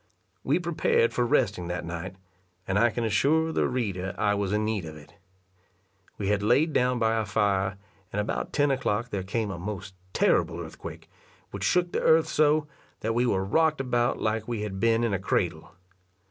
We 0.43 0.57
prepared 0.57 1.13
for 1.13 1.27
resting 1.27 1.67
that 1.67 1.85
night, 1.85 2.15
and 2.67 2.79
I 2.79 2.89
can 2.89 3.03
assure 3.03 3.51
the 3.51 3.67
reader 3.67 4.15
I 4.17 4.33
was 4.33 4.51
in 4.51 4.65
need 4.65 4.83
of 4.83 4.97
it. 4.97 5.13
We 6.17 6.29
had 6.29 6.41
laid 6.41 6.73
down 6.73 6.97
by 6.97 7.13
our 7.13 7.25
fire, 7.27 7.77
and 8.11 8.19
about 8.19 8.51
ten 8.51 8.71
o'clock 8.71 9.11
there 9.11 9.21
came 9.21 9.51
a 9.51 9.59
most 9.59 9.93
terrible 10.11 10.59
earthquake, 10.59 11.07
which 11.51 11.63
shook 11.63 11.91
the 11.91 12.01
earth 12.01 12.25
so, 12.25 12.65
that 13.01 13.13
we 13.13 13.27
were 13.27 13.45
rocked 13.45 13.79
about 13.79 14.19
like 14.19 14.47
we 14.47 14.61
had 14.63 14.79
been 14.79 15.03
in 15.03 15.13
a 15.13 15.19
cradle. 15.19 15.69